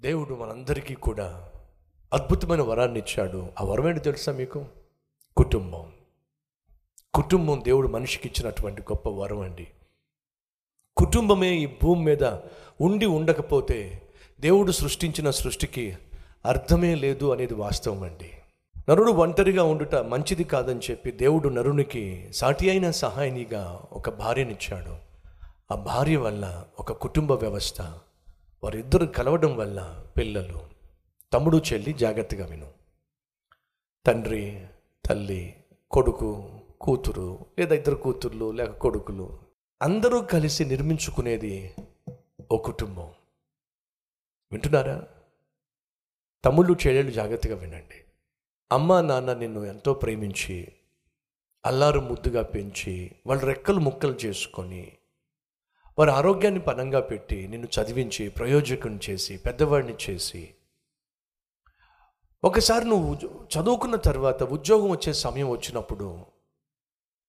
దేవుడు 0.00 0.34
మనందరికీ 0.34 0.94
కూడా 0.94 1.48
అద్భుతమైన 2.12 2.62
వరాన్ని 2.62 2.98
ఇచ్చాడు. 2.98 3.48
ఆ 3.60 3.64
వరం 3.64 3.88
ఏంటి 3.88 4.00
తెలుసా 4.00 4.32
మీకు? 4.32 4.64
కుటుంబం. 5.36 5.92
కుటుంబం 7.14 7.62
దేవుడు 7.64 7.88
మనిషికి 7.88 8.28
ఇచ్చినటువంటి 8.28 8.82
గొప్ప 8.82 9.08
వరం 9.08 9.40
అండి. 9.40 9.66
కుటుంబమే 10.96 11.54
ఈ 11.54 11.66
భూమి 11.66 12.04
మీద 12.04 12.24
ఉండి 12.80 13.06
ఉండకపోతే 13.06 14.02
దేవుడు 14.40 14.72
సృష్టించిన 14.72 15.30
సృష్టికి 15.30 15.96
అర్థమే 16.46 16.94
లేదు 16.94 17.32
అనేది 17.32 17.54
వాస్తవం 17.54 18.02
అండి. 18.02 18.30
నరుడు 18.90 19.12
ఒంటరిగా 19.12 19.62
ఉండుట 19.62 19.94
మంచిది 19.94 20.44
కాదని 20.44 20.80
చెప్పి 20.90 21.10
దేవుడు 21.10 21.48
నరునికి 21.48 22.28
సాటి 22.32 22.70
అయిన 22.70 22.90
సహాయనిగా 22.90 23.80
ఒక 23.92 24.10
భార్యనిచ్చాడు. 24.10 24.96
ఆ 25.72 25.74
భార్య 25.74 26.16
వల్ల 26.16 26.64
ఒక 26.78 26.92
కుటుంబ 26.92 27.32
వ్యవస్థ. 27.32 27.94
వారిద్దరు 28.62 29.06
కలవడం 29.06 29.56
వల్ల 29.56 30.06
పిల్లలు 30.18 30.60
తమ్ముడు 31.32 31.62
చెల్లి 31.72 31.92
జాగ్రత్తగా 31.92 32.46
విను. 32.46 32.72
తండ్రి 34.06 34.66
తల్లి 35.06 35.64
కొడుకు 35.90 36.60
కూతురు 36.80 37.46
లేదా 37.58 37.74
ఇద్దరు 37.74 37.94
కూతుర్లు 37.94 38.50
లేక 38.50 38.70
కొడుకులు 38.70 39.38
అందరూ 39.82 40.22
కలిసి 40.22 40.64
నిర్మించుకునేది 40.64 41.74
ఓ 42.52 42.56
కుటుంబం. 42.56 43.12
వింటున్నారా? 44.52 45.02
తమ్ముళ్ళు 46.44 46.76
చెల్లెళ్ళు 46.86 47.12
జాగ్రత్తగా 47.12 47.56
వినండి. 47.56 48.04
అమ్మ 48.72 49.00
నాన్న 49.00 49.34
నిన్ను 49.34 49.64
ఎంతో 49.64 49.94
ప్రేమించి 49.94 50.72
అల్లారు 51.66 52.00
ముద్దుగా 52.00 52.42
పెంచి 52.42 53.10
వాళ్ళు 53.26 53.46
రెక్కలు 53.46 53.80
ముక్కలు 53.80 54.12
చేసుకొని 54.12 54.92
వారి 56.00 56.10
ఆరోగ్యాన్ని 56.10 56.60
పనంగా 56.60 57.00
పెట్టి 57.00 57.38
నిన్ను 57.46 57.68
చదివించి 57.72 58.24
ప్రయోజకం 58.28 58.92
చేసి 59.06 59.34
పెద్దవాడిని 59.36 59.94
చేసి 60.04 60.42
ఒకసారి 62.42 62.84
నువ్వు 62.84 63.10
చదువుకున్న 63.54 63.96
తర్వాత 64.06 64.42
ఉద్యోగం 64.52 64.88
వచ్చే 64.90 65.12
సమయం 65.12 65.48
వచ్చినప్పుడు 65.50 66.06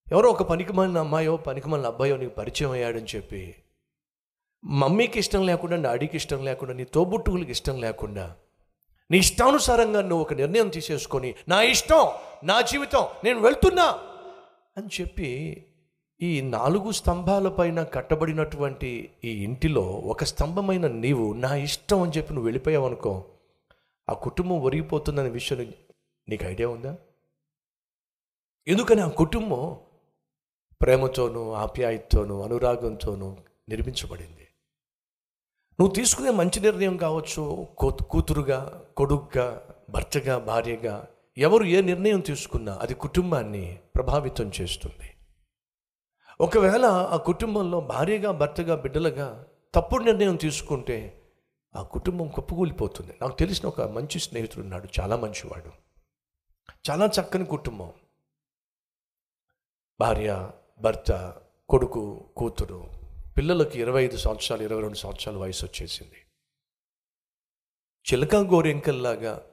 ఎవరో 0.07 0.29
ఒక 0.29 0.43
పనికిమాలిన 0.43 0.97
అమ్మాయో 0.97 1.33
పనికిమాలిన 1.37 1.87
అబ్బాయో 1.87 2.15
నీకు 2.17 2.33
పరిచయం 2.37 2.71
అయ్యాడని 2.71 3.09
చెప్పి 3.15 3.41
మమ్మీకి 4.63 5.19
ఇష్టం 5.19 5.43
లేకుండా 5.45 5.79
డాడీకి 5.79 6.17
ఇష్టం 6.17 6.41
లేకుండా 6.43 6.73
నీ 6.73 6.85
తోబుట్టువులకి 6.93 7.51
ఇష్టం 7.51 7.77
లేకుండా 7.79 8.25
నీ 9.09 9.17
ఇష్టానుసారంగా 9.17 10.01
నువ్వు 10.01 10.21
ఒక 10.21 10.33
నిర్ణయం 10.33 10.69
తీసేసుకొని 10.69 11.31
నా 11.47 11.59
ఇష్టం 11.71 12.05
నా 12.43 12.57
జీవితం 12.61 13.05
నేను 13.23 13.39
వెళ్తున్నా 13.39 13.89
అని 14.77 14.89
చెప్పి 15.01 15.29
ఈ 16.23 16.41
నాలుగు 16.41 16.91
స్తంభాల 16.91 17.49
పైన 17.49 17.83
కట్టబడినటువంటి 17.83 19.09
ఈ 19.23 19.43
ఇంటిలో 19.43 19.81
ఒక 19.81 20.23
స్తంభమైన 20.23 20.87
నీవు 20.87 21.33
నా 21.33 21.55
ఇష్టం 21.55 22.01
అని 22.01 22.11
చెప్పి 22.17 22.33
నువ్వు 22.33 22.45
వెళ్ళిపోయావు 22.45 22.85
అనుకో 22.85 23.25
ఆ 24.09 24.13
కుటుంబం 24.13 24.59
ఒరిగిపోతుందనే 24.59 25.29
విషయం 25.29 25.73
నీకు 26.29 26.45
ఐడియా 26.45 26.69
ఉందా? 26.69 26.97
ఎందుకని 28.67 29.01
ఆ 29.01 29.07
కుటుంబం 29.07 29.77
ప్రేమతోనూ 30.81 31.51
ఆప్యాయతతోనూ 31.51 32.41
అనురాగంతోనూ 32.41 33.37
నిర్మించబడింది. 33.69 34.47
నువ్వు 35.79 35.95
తీసుకునే 35.95 36.29
మంచి 36.29 36.59
నిర్ణయం 36.59 36.97
కావచ్చు 36.97 37.67
కూతురుగా 38.09 38.83
కొడుగ్గా 38.97 39.67
భర్తగా 39.89 40.37
భార్యగా 40.37 41.07
ఎవరు 41.37 41.63
ఏ 41.63 41.81
నిర్ణయం 41.81 42.19
తీసుకున్నా 42.19 42.73
అది 42.73 42.93
కుటుంబాన్ని 42.93 43.79
ప్రభావితం 43.95 44.51
చేస్తుంది. 44.61 45.09
ఒకవేళ 46.41 46.85
ఆ 46.85 47.17
కుటుంబంలో 47.17 47.81
భార్యగా 47.81 48.31
భర్తగా 48.31 48.75
బిడ్డలుగా 48.75 49.45
తప్పుడు 49.75 50.03
నిర్ణయం 50.03 50.35
తీసుకుంటే 50.35 51.21
ఆ 51.75 51.83
కుటుంబం 51.83 52.27
కుప్పకూలిపోతుంది. 52.27 53.17
నాకు 53.21 53.37
తెలిసిన 53.37 53.67
ఒక 53.67 53.81
మంచి 53.81 54.19
స్నేహితుడు 54.19 54.63
ఉన్నాడు 54.63 54.87
చాలా 54.99 55.15
మంచివాడు. 55.15 55.71
చాలా 56.91 57.05
చక్కని 57.05 57.45
కుటుంబం. 57.45 57.93
భార్య 59.99 60.49
భర్త 60.81 61.35
కొడుకు 61.69 62.29
కూతురు. 62.37 62.89
పిల్లలకి 63.37 63.81
ఇరవై 63.81 64.03
ఐదు 64.03 64.17
సంవత్సరాలు 64.17 64.63
ఇరవై 64.63 64.81
రెండు 64.81 64.97
సంవత్సరాల 64.97 65.37
వయసు 65.37 65.65
వచ్చేసింది. 65.65 66.15
చిలక 68.13 68.35
గోరెంకల్లాగా 68.35 69.43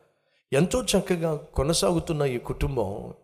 ఎంతో 0.52 0.84
చక్కగా 0.84 1.36
కొనసాగుతున్న 1.36 2.22
ఈ 2.22 2.38
కుటుంబం 2.38 3.14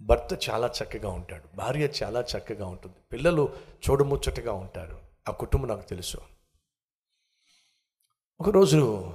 భర్త 0.00 0.50
చాలా 0.50 0.66
చక్కగా 0.66 1.08
ఉంటాడు. 1.08 1.56
భార్య 1.56 1.88
చాలా 2.02 2.20
చక్కగా 2.20 2.66
ఉంటుంది. 2.66 2.96
పిల్లలు 3.12 3.56
చూడముచ్చటగా 3.90 4.52
ఉంటారు. 4.52 5.02
ఆ 5.28 5.32
కుటుంబం 5.32 5.68
నాకు 5.68 5.88
తెలుసు. 5.88 6.18
ఒకరోజు 8.40 9.10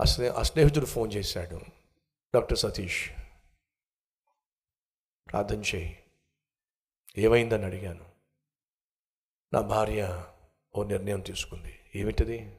ఆ 0.00 0.04
స్నే 0.04 0.28
ఆ 0.28 0.42
స్నేహితుడు 0.42 0.86
ఫోన్ 0.86 1.12
చేశాడు. 1.12 1.60
డాక్టర్ 2.34 2.58
సతీష్ 2.58 3.10
ప్రార్థన 5.30 5.62
చేయి. 5.74 6.04
ఏమైందని 7.16 7.64
అడిగాను. 7.64 8.12
నా 9.52 9.60
భార్య 9.60 10.26
ఓ 10.76 10.84
నిర్ణయం 10.84 11.20
తీసుకుంది. 11.20 11.90
ఏమిటది? 11.94 12.58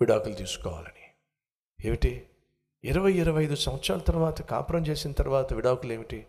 విడాకులు 0.00 0.34
తీసుకోవాలని. 0.34 1.14
ఏమిటి? 1.84 2.33
ఇరవై 2.84 3.12
ఇరవై 3.12 3.44
ఐదు 3.44 3.54
సంవత్సరాల 3.54 4.00
తర్వాత 4.00 4.42
కాపురం 4.42 4.86
చేసిన 4.86 5.12
తర్వాత 5.12 5.54
విడాకులు 5.54 5.92
ఏమిటి 5.92 6.26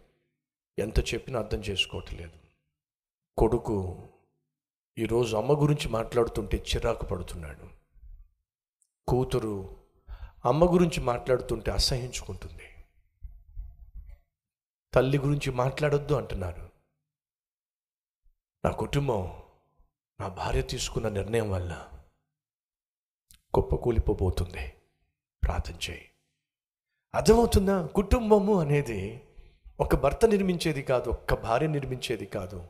ఎంత 0.80 1.14
చెప్పినా 1.14 1.40
అర్థం 1.40 1.60
చేసుకోవట్లేదు. 1.60 2.40
కొడుకు 3.38 4.08
ఈరోజు 4.98 5.38
అమ్మ 5.38 5.62
గురించి 5.62 5.90
మాట్లాడుతుంటే 5.90 6.58
చిరాకు 6.58 7.06
పడుతున్నాడు. 7.06 7.70
కూతురు 9.08 9.78
అమ్మ 10.46 10.74
గురించి 10.74 11.04
మాట్లాడుతుంటే 11.04 11.72
అసహించుకుంటుంది 11.72 12.86
తల్లి 14.94 15.18
గురించి 15.18 15.52
మాట్లాడొద్దు 15.52 16.14
అంటున్నారు. 16.14 16.70
నా 18.66 18.72
కుటుంబం 18.72 19.44
నా 20.20 20.28
భార్య 20.28 20.62
తీసుకున్న 20.62 21.10
నిర్ణయం 21.10 21.52
వల్ల 21.52 21.90
కుప్పకూలిపోబోతుంది. 23.54 24.74
ప్రార్థన 25.44 25.92
చేయి. 25.92 26.10
అర్థమవుతుందా? 27.16 27.86
కుటుంబము 27.86 28.60
అనేది 28.60 29.22
ఒక 29.80 29.96
భర్త 29.96 30.26
నిర్మించేది 30.26 30.82
కాదు 30.82 31.10
ఒక్క 31.10 31.34
భార్య 31.34 31.68
నిర్మించేది 31.68 32.26
కాదు. 32.26 32.64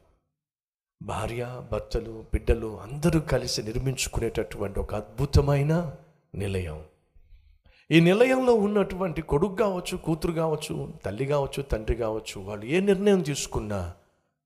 భార్య 1.02 1.68
భర్తలు 1.72 2.26
బిడ్డలు 2.34 2.82
అందరూ 2.82 3.20
కలిసి 3.20 3.64
నిర్మించుకునేటటువంటి 3.64 4.80
ఒక 4.80 4.96
అద్భుతమైన 4.96 5.96
నిలయం. 6.36 6.84
ఈ 7.92 8.00
నిలయంలో 8.00 8.54
ఉన్నటువంటి 8.54 9.22
కొడుకు 9.22 9.56
కావచ్చు 9.56 9.98
కూతురు 9.98 10.32
కావచ్చు 10.32 10.94
తల్లి 11.06 11.26
కావచ్చు 11.26 11.64
తండ్రి 11.64 11.96
కావచ్చు 11.96 12.42
వాళ్ళు 12.42 12.66
ఏ 12.66 12.80
నిర్ణయం 12.80 13.22
తీసుకున్నా 13.22 13.94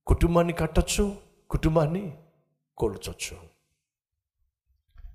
కుటుంబాన్ని 0.07 0.53
కట్టచ్చు 0.53 1.15
కుటుంబాన్ని 1.49 2.17
కోల్చొచ్చు. 2.77 3.37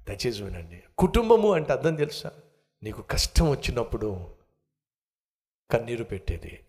దయచేసి 0.08 0.42
వినండి. 0.42 0.82
కుటుంబము 0.98 1.52
అంటే 1.52 1.72
అర్థం 1.72 1.94
తెలుసా? 1.94 2.30
నీకు 2.82 3.02
కష్టం 3.02 3.50
వచ్చినప్పుడు 3.50 4.43
కన్నీరు 5.70 6.04
పెట్టేది. 6.04 6.60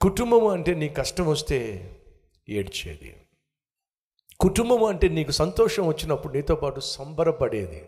కుటుంబం 0.00 0.46
అంటే 0.46 0.74
నీ 0.74 0.88
కష్టం 0.88 1.26
వస్తే 1.26 1.90
ఏడ్చేది. 2.48 3.16
కుటుంబం 4.40 4.84
అంటే 4.84 5.08
నీకు 5.08 5.30
సంతోషం 5.30 5.86
వచ్చినప్పుడు 5.86 6.32
నీతో 6.32 6.54
పాటు 6.54 6.80
సంబరపడేది. 6.80 7.84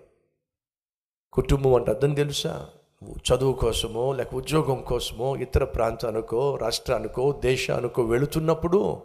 కుటుంబం 1.33 1.75
అంటే 1.75 1.91
అర్థం 1.91 2.15
తెలుసా? 2.15 2.69
చదువు 3.05 3.53
కోసమో 3.53 4.13
లేక 4.13 4.35
ఉద్యోగం 4.35 4.83
కోసమో 4.83 5.37
ఇతర 5.37 5.65
ప్రాంతానికో 5.65 6.57
రాష్ట్రానికో 6.57 7.33
దేశానికో 7.33 8.03
వెళుతున్నప్పుడు 8.03 9.03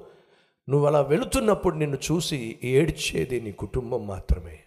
నువ్వు 0.69 0.87
అలా 0.87 1.01
వెళుతున్నప్పుడు 1.01 1.75
నిన్ను 1.75 1.97
చూసి 1.97 2.59
ఏడ్చేది 2.63 3.41
నీ 3.41 3.51
కుటుంబం 3.51 4.07
మాత్రమే. 4.07 4.59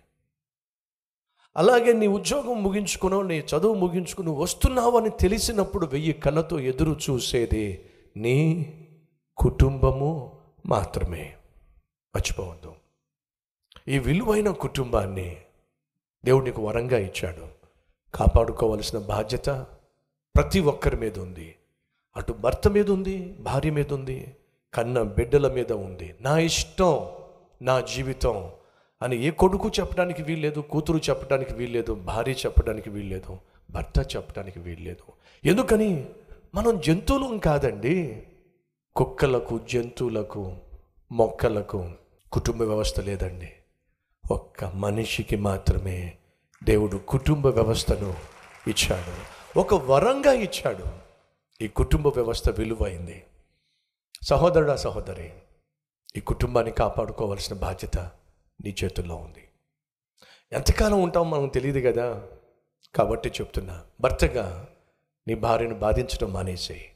అలాగే 1.56 1.92
నీ 1.92 2.06
ఉద్యోగం 2.06 2.62
ముగించుకునో 2.62 3.22
నీ 3.22 3.38
చదువు 3.38 3.74
ముగించుకుని 3.74 4.30
వస్తున్నావు 4.30 4.98
అని 4.98 5.10
తెలిసినప్పుడు 5.10 5.86
వెయ్యి 5.86 6.12
కళ్ళతో 6.12 6.60
ఎదురు 6.60 6.96
చూసేది 7.10 7.90
నీ 8.16 8.72
కుటుంబము 9.36 10.38
మాత్రమే. 10.66 11.34
మర్చిపోవద్దు. 12.16 12.74
ఈ 13.88 13.98
విలువైన 13.98 14.50
కుటుంబాన్ని 14.50 15.36
దేవుడు 16.24 16.44
నీకు 16.44 16.66
వరంగా 16.66 16.98
ఇచ్చాడు. 16.98 17.46
కాపాడుకోవలసిన 18.14 18.98
బాధ్యత 18.98 19.46
ప్రతి 20.36 20.60
ఒక్కరి 20.60 20.96
మీద 20.96 21.18
ఉంది. 21.18 21.54
అటు 22.16 22.32
భర్త 22.32 22.68
మీద 22.68 22.90
ఉంది 22.90 23.36
భార్య 23.40 23.70
మీద 23.70 23.92
ఉంది 23.92 24.36
కన్న 24.74 25.02
బిడ్డల 25.02 25.52
మీద 25.52 25.72
ఉంది. 25.72 26.14
నా 26.20 26.38
ఇష్టం 26.38 27.06
నా 27.62 27.80
జీవితం 27.80 28.50
అని 29.02 29.24
ఏ 29.24 29.30
కొడుకు 29.30 29.68
చెప్పడానికి 29.68 30.22
వీల్లేదు 30.22 30.60
కూతురు 30.60 30.98
చెప్పడానికి 30.98 31.54
వీల్లేదు 31.54 31.94
భార్య 31.94 32.32
చెప్పడానికి 32.32 32.90
వీల్లేదు 32.90 33.38
భర్త 33.70 34.16
చెప్పడానికి 34.16 34.58
వీల్లేదు. 34.58 35.12
ఎందుకని? 35.44 36.06
మనం 36.54 36.80
జంతువులం 36.80 37.38
కాదండి. 37.38 38.26
కుక్కలకు 38.96 39.60
జంతువులకు 39.70 40.56
మొక్కలకు 41.12 41.90
కుటుంబ 42.32 42.62
వ్యవస్థ 42.62 43.00
లేదండి. 43.00 43.52
ఒక్క 44.30 44.64
మనిషికి 44.64 45.36
మాత్రమే 45.36 46.16
దేవుడు 46.64 46.96
కుటుంబ 46.96 47.46
వ్యవస్థను 47.46 48.14
ఇచ్చాడు. 48.68 49.36
ఒక 49.58 49.74
వరంగా 49.74 50.32
ఇచ్చాడు. 50.32 50.84
ఈ 51.64 51.68
కుటుంబ 51.68 52.06
వ్యవస్థ 52.06 52.50
విలువైంది. 52.50 53.24
సహోదరుడా 54.22 54.76
సహోదరి 54.76 55.32
ఈ 56.16 56.20
కుటుంబాన్ని 56.20 56.72
కాపాడుకోవాల్సిన 56.72 57.56
బాధ్యత 57.56 58.10
నీ 58.64 58.74
చేతుల్లో 58.84 59.16
ఉంది. 59.16 59.48
ఎంతకాలం 60.52 61.02
ఉంటామో 61.02 61.36
మనం 61.36 61.48
తెలియదు 61.48 61.92
కదా. 61.92 62.28
కాబట్టి 62.94 63.28
చెప్తున్నా 63.28 63.84
భర్తగా 64.00 64.68
నీ 65.28 65.34
భార్యను 65.34 65.74
బాధించడం 65.74 66.32
మానేసేయి. 66.32 66.92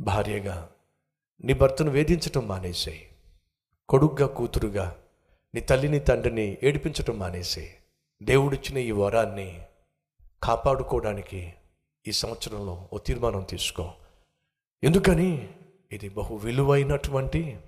భార్యగా 0.00 0.70
నీ 1.44 1.52
భర్తను 1.52 1.90
వేధించటం 1.90 2.48
మానేసేయి. 2.48 3.08
కొడుగ్గా 3.88 4.26
కూతురుగా 4.26 4.98
నీ 5.54 5.60
తల్లిని 5.60 5.98
తండ్రిని 5.98 6.58
ఏడిపించటం 6.62 7.18
మానేసి 7.18 7.74
దేవుడిచ్చిన 8.22 8.78
ఈ 8.78 8.90
వరాన్ని 8.90 9.62
కాపాడుకోవడానికి 10.42 11.54
ఈ 12.06 12.12
సంవత్సరంలో 12.12 12.88
ఓ 12.92 12.98
తీర్మానం 12.98 13.42
తీసుకో. 13.42 13.92
ఎందుకని? 14.84 15.54
ఇది 15.92 16.08
బహు 16.08 16.36
విలువైనటువంటి 16.36 17.60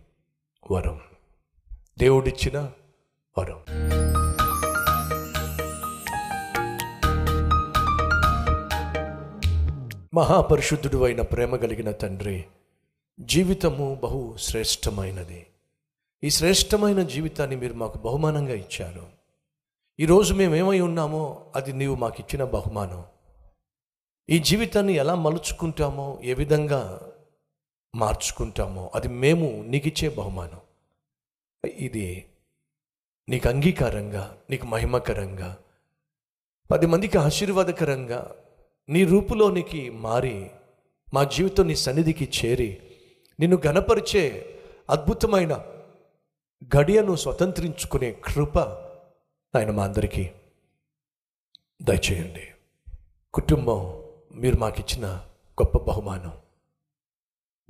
వరం. 0.71 1.01
దేవుడిచ్చిన 1.99 2.73
వరం 3.39 3.65
మహాపరిశుద్ధుడు 10.15 11.05
అయిన 11.05 11.23
ప్రేమ 11.23 11.57
కలిగిన 11.57 11.91
తండ్రి 11.91 12.45
జీవితము 13.21 14.01
బహు 14.03 14.37
శ్రేష్టమైనది. 14.39 15.47
ఈ 16.25 16.31
శ్రేష్టమైన 16.31 17.03
జీవితాన్ని 17.03 17.57
మీరు 17.57 17.75
మాకు 17.75 17.99
బహుమానంగా 17.99 18.55
ఇచ్చారు. 18.55 19.07
ఈరోజు 20.01 20.35
మేమేమై 20.35 20.81
ఉన్నామో 20.81 21.47
అది 21.55 21.73
నీవు 21.73 21.95
మాకు 21.95 22.17
ఇచ్చిన 22.19 22.45
బహుమానం. 22.45 23.05
ఈ 24.31 24.39
జీవితాన్ని 24.39 24.93
ఎలా 24.93 25.15
మలుచుకుంటామో 25.15 26.21
ఏ 26.25 26.35
విధంగా 26.35 27.01
మార్చుకుంటామో 27.95 28.91
అది 28.95 29.09
మేము 29.09 29.65
నీకిచ్చే 29.67 30.09
బహుమానం. 30.09 30.61
ఇది 31.65 32.27
నీకు 33.29 33.49
అంగీకారంగా 33.49 34.39
నీకు 34.51 34.67
మహిమకరంగా 34.67 35.59
పది 36.71 36.87
మందికి 36.87 37.19
ఆశీర్వాదకరంగా 37.19 38.37
నీ 38.89 39.05
రూపులోనికి 39.05 39.91
మారి 39.91 40.51
మా 41.15 41.25
జీవితం 41.25 41.67
నీ 41.67 41.77
సన్నిధికి 41.77 42.31
చేరి 42.45 42.81
నిన్ను 43.41 43.63
గనపరిచే 43.67 44.55
అద్భుతమైన 44.91 45.67
గడియను 46.77 47.17
స్వతంత్రించుకునే 47.17 48.13
కృప 48.13 48.59
ఆయన 49.57 49.71
మా 49.71 49.85
అందరికీ 49.85 50.31
దయచేయండి. 51.83 52.49
కుటుంబం 53.35 54.03
మీరు 54.35 54.57
మాకిచ్చిన 54.57 55.07
గొప్ప 55.63 55.79
బహుమానం. 55.79 56.33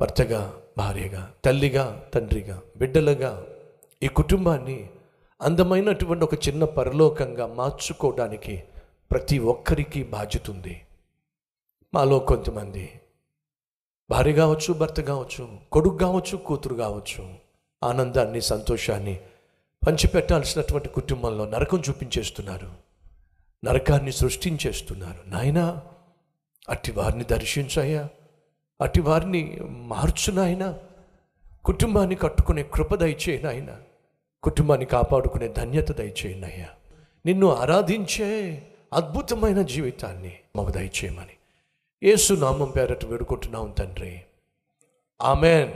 భర్తగా 0.00 0.62
భార్యగా 0.78 1.34
తల్లిగా 1.44 2.10
తండ్రిగా 2.14 2.62
బిడ్డలుగా 2.76 3.46
ఈ 4.02 4.08
కుటుంబాన్ని 4.08 4.90
అందమైనటువంటి 5.42 6.24
ఒక 6.24 6.48
చిన్న 6.48 6.64
పరలోకంగా 6.64 7.46
మార్చుకోవడానికి 7.46 8.64
ప్రతి 9.10 9.38
ఒక్కరికి 9.38 10.04
బాధ్యత 10.04 10.50
ఉంది. 10.50 10.82
మాలో 11.94 12.18
కొంతమంది 12.18 13.00
భార్య 14.10 14.32
కావచ్చు 14.32 14.74
భర్త 14.74 15.00
కావచ్చు 15.00 15.58
కొడుకు 15.72 15.96
కావచ్చు 15.96 16.36
కూతురు 16.36 16.74
కావచ్చు 16.74 17.34
ఆనందాన్ని 17.84 18.40
సంతోషాన్ని 18.40 19.20
పంచిపెట్టాల్సినటువంటి 19.86 20.88
కుటుంబంలో 20.88 21.46
నరకం 21.46 21.82
చూపించేస్తున్నారు. 21.88 22.70
నరకాన్ని 23.64 24.12
సృష్టించేస్తున్నారు. 24.12 25.18
నాయనా 25.26 25.82
అట్టి 26.68 26.92
వారిని 26.92 27.24
దర్శించాయా 27.24 28.08
అట్టి 28.80 29.00
వారిని 29.00 29.58
మార్చు 29.62 30.32
నాయన. 30.32 30.78
కుటుంబాన్ని 31.64 32.14
కట్టుకునే 32.14 32.62
కృప 32.62 32.94
నాయనా. 33.42 33.80
కుటుంబాన్ని 34.44 34.86
కాపాడుకునే 34.86 35.48
ధన్యత 35.48 35.92
దయచేయండి 35.98 36.46
అయ్యా. 36.46 36.66
నిన్ను 37.26 37.54
ఆరాధించే 37.54 38.62
అద్భుతమైన 38.92 39.62
జీవితాన్ని 39.62 40.32
మాకు 40.56 40.70
దయచేయమని. 40.70 41.36
ఏసు 42.02 42.34
నామం 42.34 42.72
పేరట 42.76 43.04
వేడుకుంటున్నాం 43.04 43.74
తండ్రి. 43.78 44.20
ఆమెన్. 45.22 45.72